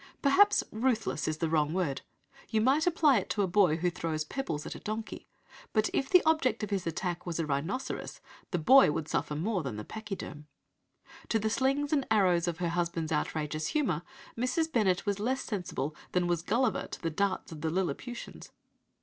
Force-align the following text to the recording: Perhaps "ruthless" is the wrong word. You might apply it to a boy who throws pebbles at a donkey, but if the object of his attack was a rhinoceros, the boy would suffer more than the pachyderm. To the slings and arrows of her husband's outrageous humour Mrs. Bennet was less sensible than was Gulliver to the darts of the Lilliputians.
Perhaps 0.23 0.63
"ruthless" 0.71 1.27
is 1.27 1.37
the 1.37 1.47
wrong 1.47 1.75
word. 1.75 2.01
You 2.49 2.59
might 2.59 2.87
apply 2.87 3.19
it 3.19 3.29
to 3.29 3.43
a 3.43 3.47
boy 3.47 3.75
who 3.77 3.91
throws 3.91 4.23
pebbles 4.23 4.65
at 4.65 4.73
a 4.73 4.79
donkey, 4.79 5.27
but 5.73 5.91
if 5.93 6.09
the 6.09 6.23
object 6.25 6.63
of 6.63 6.71
his 6.71 6.87
attack 6.87 7.27
was 7.27 7.39
a 7.39 7.45
rhinoceros, 7.45 8.19
the 8.49 8.57
boy 8.57 8.91
would 8.91 9.07
suffer 9.07 9.35
more 9.35 9.61
than 9.61 9.75
the 9.75 9.85
pachyderm. 9.85 10.47
To 11.29 11.37
the 11.37 11.51
slings 11.51 11.93
and 11.93 12.07
arrows 12.09 12.47
of 12.47 12.57
her 12.57 12.69
husband's 12.69 13.11
outrageous 13.11 13.67
humour 13.67 14.01
Mrs. 14.35 14.71
Bennet 14.71 15.05
was 15.05 15.19
less 15.19 15.43
sensible 15.43 15.95
than 16.13 16.25
was 16.25 16.41
Gulliver 16.41 16.87
to 16.87 16.99
the 17.03 17.11
darts 17.11 17.51
of 17.51 17.61
the 17.61 17.69
Lilliputians. 17.69 18.49